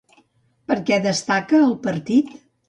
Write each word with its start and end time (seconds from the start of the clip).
Per 0.71 0.77
què 0.87 0.97
destaca 1.03 1.61
el 1.67 1.77
partit? 1.85 2.35